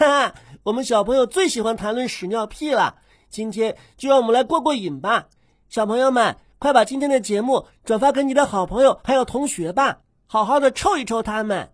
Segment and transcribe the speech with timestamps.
[0.00, 2.94] 哈哈，我们小朋友最喜欢谈论屎尿屁了。
[3.28, 5.26] 今天就让我们来过过瘾吧，
[5.68, 11.68] 小朋友们，快把今天的节目转发给你的好朋友还有同学吧，好好的臭一臭他们。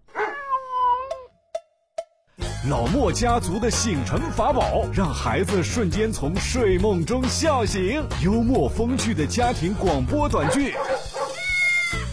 [2.69, 8.05] 老莫家族的醒神法宝，让孩子瞬间从睡梦中笑醒。
[8.25, 10.73] 幽默风趣的家庭广播短剧，《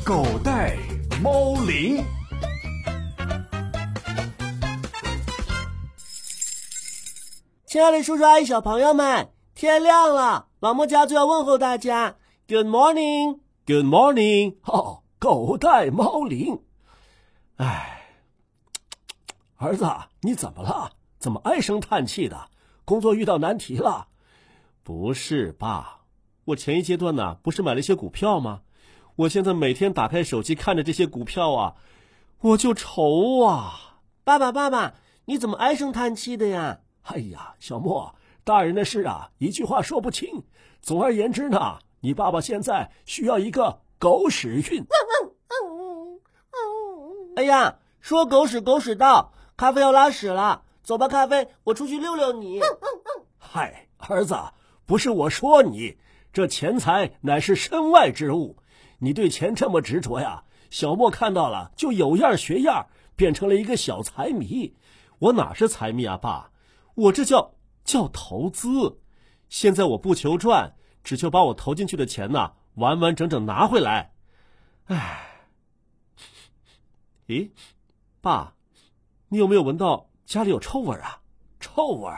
[0.06, 0.78] 狗带
[1.24, 1.98] 猫铃》。
[7.74, 14.58] 亲爱的叔叔阿姨、小朋友们，天亮了，老莫家族要问候大家，Good morning，Good morning。
[14.62, 16.62] 哦，狗带猫铃。
[17.56, 18.12] 哎，
[19.56, 19.90] 儿子，
[20.22, 20.92] 你怎么了？
[21.18, 22.46] 怎么唉声叹气的？
[22.86, 24.06] 工作遇到难题了？
[24.84, 26.02] 不是，爸，
[26.46, 28.62] 我前一阶段呢，不是买了一些股票吗？
[29.16, 31.74] 我现在每天打开手机看着这些股票啊，
[32.40, 33.98] 我就愁啊。
[34.24, 34.94] 爸爸，爸爸，
[35.26, 36.82] 你怎么唉声叹气的呀？
[37.04, 40.44] 哎呀，小莫，大人的事啊，一句话说不清。
[40.82, 44.86] 总而言之呢，你爸爸现在需要一个狗屎运。
[47.36, 52.62] 哎呀，说狗屎狗屎到，咖啡要拉屎了，走吧，咖啡，我出去遛遛你。
[53.38, 54.36] 嗨，儿子，
[54.86, 55.98] 不是我说你，
[56.32, 58.58] 这钱财乃是身外之物，
[59.00, 60.44] 你对钱这么执着呀？
[60.70, 64.76] 小莫看到了就有样学样，变成了一个小财迷。
[65.20, 66.50] 我哪是财迷啊，爸？
[66.96, 69.00] 我这叫叫投资，
[69.50, 74.14] 现在我不求赚，只求把我投进去的钱呐完完整整拿回来。
[74.86, 75.48] 唉，
[77.28, 77.50] 咦，
[78.22, 78.54] 爸，
[79.30, 81.22] 你有没有闻到家里有臭味啊？
[81.60, 82.12] 臭味？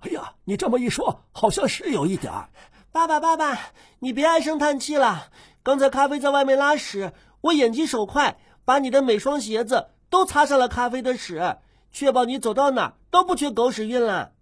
[0.00, 2.50] 哎呀，你这么一说，好像是有一点儿。
[2.92, 3.58] 爸爸，爸爸，
[4.00, 5.30] 你别唉声叹气了。
[5.62, 11.56] 刚才咖啡在外面拉屎，我眼疾手快，把你的每双鞋子都擦上了咖啡的屎。
[11.94, 14.32] 确保你走到哪都不缺狗屎运了。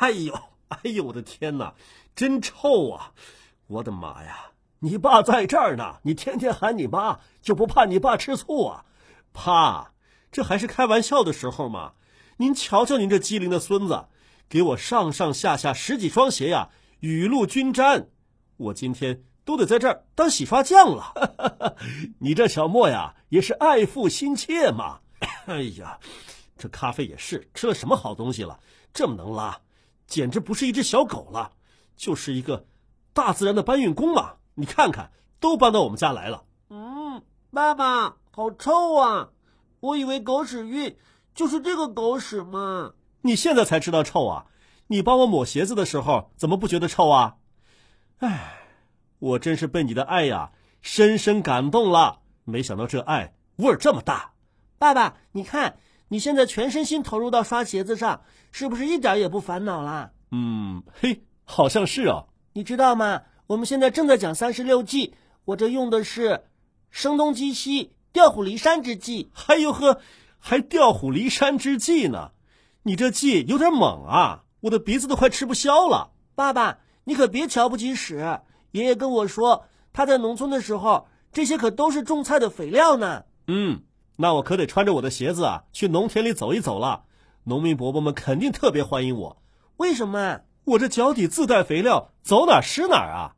[0.00, 0.34] 哎呦，
[0.66, 1.72] 哎呦，我的天哪，
[2.16, 3.12] 真臭啊！
[3.68, 8.84] 我的妈呀，你爸在这儿呢，你天天喊你妈，就不怕你爸吃醋啊？
[9.32, 9.92] 爸，
[10.32, 11.92] 这还是开玩笑的时候嘛。
[12.38, 14.06] 您瞧瞧您这机灵的孙子，
[14.48, 18.08] 给我上上下下十几双鞋呀，雨露均沾。
[18.56, 19.22] 我今天。
[19.44, 21.76] 都得在这儿当洗刷匠了，
[22.20, 25.00] 你这小莫呀，也是爱父心切嘛。
[25.46, 25.98] 哎呀，
[26.56, 28.60] 这咖啡也是吃了什么好东西了，
[28.92, 29.60] 这么能拉，
[30.06, 31.52] 简直不是一只小狗了，
[31.96, 32.66] 就是一个
[33.12, 34.34] 大自然的搬运工嘛。
[34.54, 35.10] 你看看，
[35.40, 36.44] 都搬到我们家来了。
[36.70, 39.30] 嗯，爸爸，好臭啊！
[39.80, 40.96] 我以为狗屎运
[41.34, 42.92] 就是这个狗屎嘛。
[43.22, 44.46] 你现在才知道臭啊？
[44.86, 47.36] 你帮我抹鞋子的时候怎么不觉得臭啊？
[48.18, 48.58] 哎。
[49.22, 50.50] 我真是被你的爱呀
[50.80, 54.32] 深深感动了，没想到这爱味儿这么大。
[54.78, 55.76] 爸爸，你看
[56.08, 60.10] 你现在全身心投入到刷鞋子上，是不是一点也不烦恼啦？
[60.32, 62.24] 嗯，嘿，好像是啊。
[62.54, 63.22] 你知道吗？
[63.46, 66.42] 我们现在正在讲三十六计，我这用的是
[66.90, 69.30] 声东击西、调虎离山之计。
[69.46, 70.00] 哎呦呵，
[70.40, 72.32] 还调虎离山之计呢？
[72.82, 76.10] 你这计有点猛啊，我的鼻子都快吃不消了。
[76.34, 78.40] 爸爸，你可别瞧不起屎。
[78.72, 83.24] 爷爷跟我说，他在农村的时候，这些可都是种菜的肥料呢。
[83.46, 83.82] 嗯，
[84.16, 87.04] 那我可得穿着我的鞋子啊，去农田里走一走了。
[87.44, 89.42] 农民伯伯们肯定特别欢迎我。
[89.76, 90.40] 为什么？
[90.64, 93.36] 我这脚底自带肥料，走哪湿哪啊！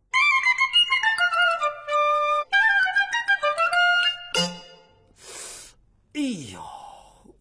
[6.12, 6.20] 哎
[6.52, 6.60] 呦，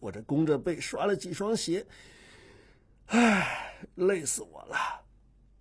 [0.00, 1.86] 我这弓着背刷了几双鞋，
[3.06, 4.76] 唉，累死我了。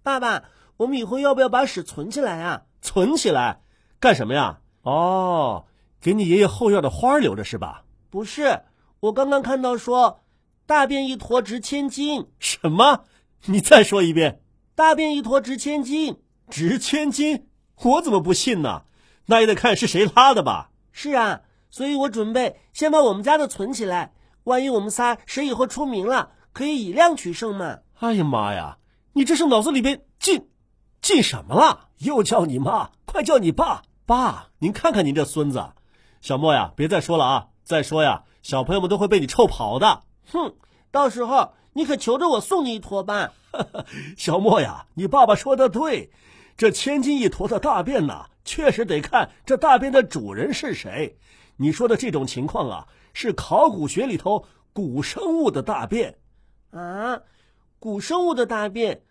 [0.01, 0.43] 爸爸。
[0.77, 2.63] 我们以后要不要把屎存起来啊？
[2.81, 3.61] 存起来
[3.99, 4.59] 干什么呀？
[4.81, 5.65] 哦，
[6.01, 7.83] 给你爷爷后院的花留着是吧？
[8.09, 8.63] 不是，
[8.99, 10.23] 我刚刚看到说，
[10.65, 12.27] 大便一坨值千金。
[12.39, 13.05] 什么？
[13.45, 14.41] 你再说一遍。
[14.75, 16.19] 大便一坨值千金，
[16.49, 17.47] 值千金？
[17.81, 18.83] 我怎么不信呢？
[19.27, 20.71] 那也得看是谁拉的吧。
[20.91, 24.13] 是啊，所以我准备先把我们家的存起来，
[24.43, 27.79] 万一我们仨谁以后出名了，可以以量取胜嘛。
[27.99, 28.77] 哎呀妈呀，
[29.13, 30.49] 你这是脑子里边进。
[31.03, 31.89] 进什么了？
[31.97, 33.81] 又叫你妈，快叫你爸！
[34.05, 35.61] 爸，您看看您这孙子，
[36.21, 37.47] 小莫呀，别再说了啊！
[37.65, 40.03] 再说呀，小朋友们都会被你臭跑的。
[40.31, 40.55] 哼，
[40.91, 43.33] 到时候你可求着我送你一坨吧。
[44.15, 46.09] 小莫呀，你爸爸说的对，
[46.55, 51.17] 这千斤一坨的大便呐，确实得看这大便的主人是谁。
[51.57, 56.17] 你说的这种情况啊，是考古学里头古生物的大便
[56.71, 57.19] 啊，
[57.79, 59.01] 古生物的大便。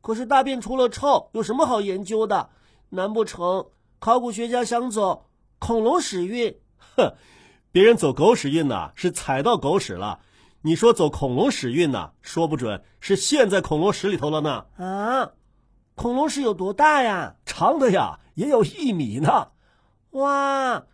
[0.00, 2.50] 可是大便除了臭，有什么好研究的？
[2.90, 3.66] 难不成
[3.98, 5.26] 考古学家想走
[5.58, 6.56] 恐龙屎运？
[6.96, 7.14] 哼，
[7.70, 10.20] 别人走狗屎运呢，是踩到狗屎了。
[10.62, 14.66] 你说走恐龙屎运呢，说不准是陷在恐龙屎里头了呢。
[14.76, 15.32] 啊，
[15.94, 17.36] 恐龙屎有多大呀？
[17.44, 19.48] 长的呀，也有一米呢。
[20.12, 20.84] 哇，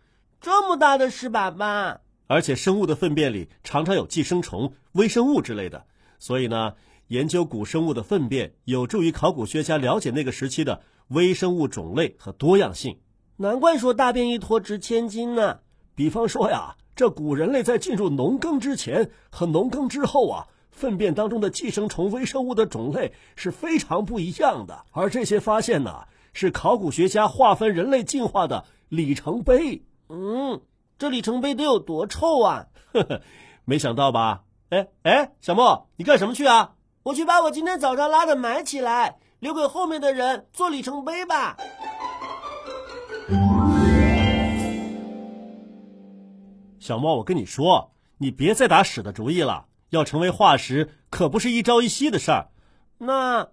[0.41, 1.99] 这么大的屎粑粑！
[2.27, 5.85] 而且生物的粪便里常常有寄生虫、微生物之类的，
[6.19, 6.73] 所以呢，
[7.07, 12.99] 研究古生物的粪便有助于考古学家了解那个时期的微生物种类和多样性。
[13.37, 15.59] 难怪说大便一坨值千金呢。
[15.95, 24.85] 比方说呀，这古人类在进入农耕之前和农耕之后啊，粪便当中的寄生虫、微生物的种类是非常不一样的。
[24.91, 29.83] 而这些发现呢，是考古学家划分人类进化的里程碑。
[30.09, 30.61] 嗯。
[30.97, 32.67] 这里程碑得有多臭啊！
[32.93, 33.21] 呵呵，
[33.65, 34.43] 没想到吧？
[34.69, 36.74] 哎哎，小莫，你干什么去啊？
[37.05, 41.55] 我去把我今天早上拉的埋起来，留给后面的人做里程碑吧。
[46.79, 49.67] 小莫，我跟你说，你别再打屎的主意了。
[49.91, 52.49] 要成为化石，可不是一朝一夕的事儿。
[52.97, 53.49] 那，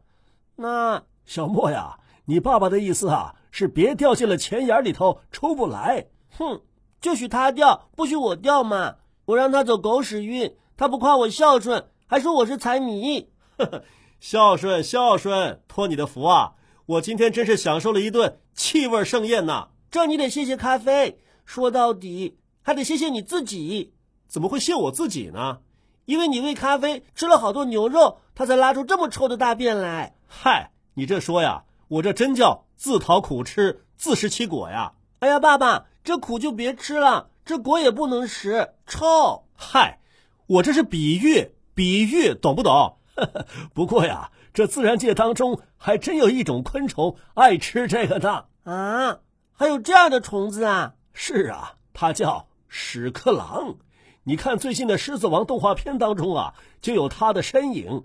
[0.57, 6.07] 那小莫呀，你爸爸的意思啊，是别掉进了钱眼里头出不来。
[6.39, 6.63] 哼。
[7.03, 8.95] 就许他掉，不许我掉嘛！
[9.27, 13.29] 我让他走狗屎运，他不夸我孝顺，还说我是财迷。
[13.59, 13.85] 呵呵，
[14.21, 16.55] 孝顺孝顺，托你的福啊！
[16.87, 19.69] 我今天真是享受了一顿气味盛宴呐！
[19.91, 23.93] 这你得谢谢咖啡，说到底还得谢谢你自己。
[24.27, 25.59] 怎么会谢我自己呢？
[26.07, 30.15] 因为你喂咖啡吃了好多牛肉，他才拉出这么臭的大便来。
[30.27, 34.93] 嗨，你这说呀，我这真叫自讨苦吃，自食其果呀！
[35.21, 35.87] 哎呀，爸爸。
[36.05, 39.45] 这苦就别吃了，这果也不能食，臭。
[39.55, 40.01] 嗨，
[40.49, 42.97] 我这是比喻，比喻，懂不懂？
[43.75, 48.45] 不过呀，这自然界当中还真有一种昆虫爱吃这个呢。
[48.65, 49.19] 啊，
[49.53, 50.95] 还有这样的虫子啊？
[51.13, 53.77] 是啊，它叫屎壳郎。
[54.25, 58.05] 你看最近的《狮子王》动画片当中啊，就有它的身影。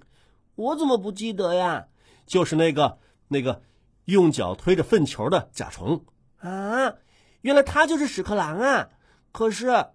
[0.56, 1.86] 我怎么不记得呀？
[2.26, 3.62] 就是那个那个
[4.06, 6.04] 用脚推着粪球的甲虫
[6.40, 6.96] 啊。
[7.42, 8.90] 原来它就是屎壳郎啊！
[9.32, 9.86] 可是，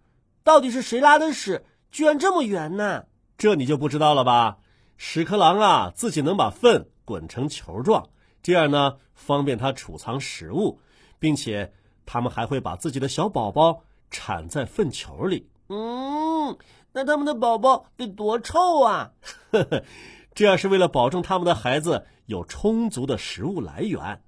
[0.44, 3.04] 到底是谁拉的屎，居然这么圆呢？
[3.36, 4.58] 这你就不知道了吧？
[5.04, 8.08] 屎壳郎啊，自己能把粪滚成球状，
[8.40, 10.78] 这样呢，方便它储藏食物，
[11.18, 11.72] 并且
[12.06, 13.82] 它们还会把自己的小宝宝
[14.12, 15.48] 产在粪球里。
[15.70, 16.56] 嗯，
[16.92, 19.10] 那他们的宝宝得多臭啊！
[19.50, 19.82] 呵呵，
[20.34, 24.22] 这样是为了保证他们的孩子有充足的食物来源。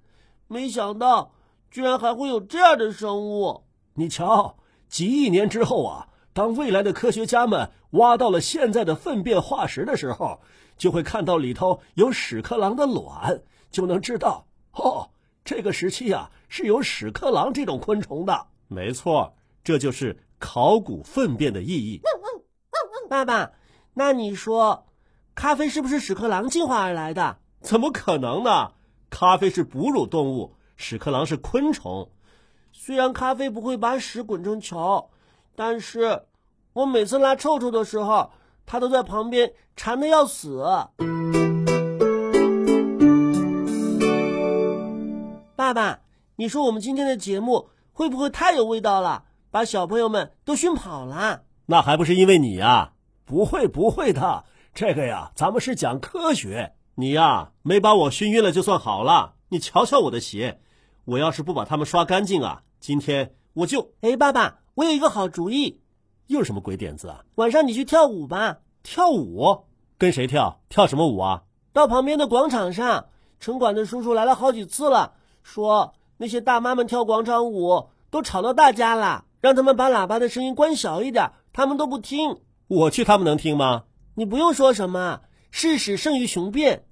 [0.48, 1.30] 没想到。
[1.70, 3.64] 居然还会有这样的生物！
[3.94, 4.56] 你瞧，
[4.88, 10.40] 几亿年之后啊，当未来的科学家们挖到了现在的粪便化石的时候，
[10.76, 13.40] 就会看到里头有屎壳郎的卵，
[13.70, 15.10] 就能知道哦，
[15.44, 18.48] 这个时期啊是有屎壳郎这种昆虫的。
[18.66, 22.00] 没错，这就是考古粪便的意义。
[23.08, 23.52] 爸爸，
[23.92, 24.86] 那你说，
[25.36, 27.38] 咖啡是不是屎壳郎进化而来的？
[27.60, 28.72] 怎么可能呢？
[29.08, 30.56] 咖啡是哺乳动物。
[30.76, 32.10] 屎壳郎是昆虫，
[32.72, 35.10] 虽然咖啡不会把屎滚成球，
[35.56, 36.22] 但是
[36.72, 38.30] 我每次拉臭臭的时候，
[38.66, 40.64] 它都在旁边馋的要死。
[45.56, 46.00] 爸爸，
[46.36, 51.42] 你说我们今天的节目会不会太有味道了，把小朋友们都熏跑了？
[51.66, 52.92] 那还不是因为你呀？
[53.24, 59.34] 不会不会的，这个呀，咱们是讲科学，你呀没把我熏晕了就算好了。
[59.48, 60.60] 你瞧瞧我的鞋。
[61.04, 63.92] 我要是不把它们刷干净啊，今天我就……
[64.00, 65.80] 哎，爸爸，我有一个好主意，
[66.26, 67.24] 又是什么鬼点子啊？
[67.36, 68.58] 晚上你去跳舞吧。
[68.82, 69.66] 跳舞？
[69.98, 70.60] 跟谁跳？
[70.68, 71.44] 跳什么舞啊？
[71.72, 73.06] 到旁边的广场上，
[73.38, 75.12] 城管的叔叔来了好几次了，
[75.44, 82.40] 说那些大妈们跳广场舞都吵到大家了，让他们把喇叭的声音关小一点，他们都不听。
[82.66, 83.84] 我去，他们能听吗？
[84.16, 85.20] 你不用说什么，
[85.52, 86.84] 事实胜于雄辩，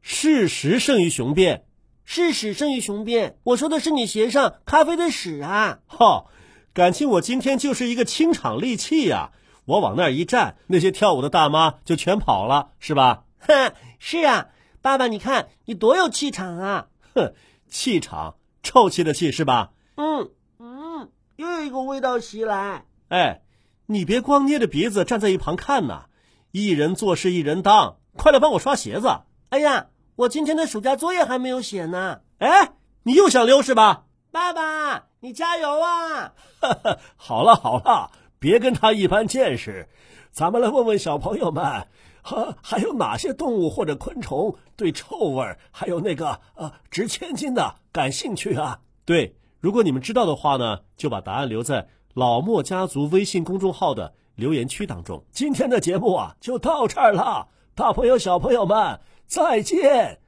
[0.00, 1.66] 事实胜于雄辩。
[2.04, 5.78] 事实胜于雄辩，我说的是你鞋上咖啡的屎啊！
[5.86, 6.26] 哈，
[6.74, 9.32] 感情我今天就是一个清场利器呀！
[9.66, 13.24] 我往那儿一站，那些跳舞的大妈就全跑了，是吧？
[13.40, 14.48] 哼， 是啊，
[14.80, 16.86] 爸爸，你看你多有气场啊！
[17.14, 17.34] 哼，
[17.68, 19.72] 气场，臭气的气是吧？
[19.96, 22.86] 嗯嗯，又有一个味道袭来。
[23.08, 23.42] 哎，
[23.86, 26.06] 你别光捏着鼻子站在一旁看呐！
[26.52, 29.08] 一人做事一人当，快来帮我刷鞋子！
[29.50, 29.88] 哎呀！
[30.16, 32.20] 我今天的暑假作业还没有写呢。
[32.38, 32.72] 哎，
[33.04, 34.04] 你又想溜是吧？
[34.30, 36.32] 爸爸，你加油啊！
[37.16, 38.10] 好了好了，
[38.40, 39.88] 别跟他一般见识。
[40.32, 41.86] 咱们来问问小朋友们，
[42.22, 48.80] 哈，还有哪些动物或者昆虫对臭味还有那个呃值千金的感兴趣啊？
[49.04, 55.24] 对，如果你们知道的话呢，就把答案留在老莫家族微信公众号的留言区当中。
[55.30, 58.98] 今天的节目啊，就到这儿了，大朋友小朋友们
[59.28, 60.18] 再见，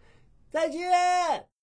[0.53, 1.54] 再见。